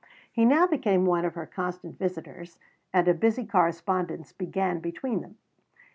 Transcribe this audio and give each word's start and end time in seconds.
He 0.31 0.45
now 0.45 0.65
became 0.65 1.05
one 1.05 1.25
of 1.25 1.35
her 1.35 1.45
constant 1.45 1.99
visitors, 1.99 2.57
and 2.91 3.07
a 3.07 3.13
busy 3.13 3.45
correspondence 3.45 4.31
began 4.31 4.79
between 4.79 5.21
them. 5.21 5.37